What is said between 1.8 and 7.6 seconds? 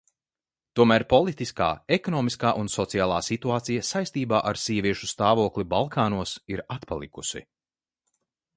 ekonomiskā un sociālā situācija saistībā ar sieviešu stāvokli Balkānos ir atpalikusi.